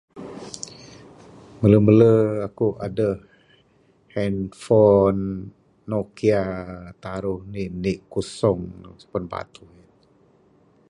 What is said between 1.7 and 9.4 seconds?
mele aku adeh handphone nokia taruh indi indi kusong pan